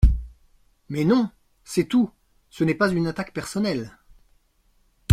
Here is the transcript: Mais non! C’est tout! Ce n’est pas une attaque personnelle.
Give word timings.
Mais 0.89 1.05
non! 1.05 1.29
C’est 1.63 1.85
tout! 1.87 2.09
Ce 2.49 2.63
n’est 2.63 2.73
pas 2.73 2.89
une 2.91 3.05
attaque 3.05 3.33
personnelle. 3.35 3.99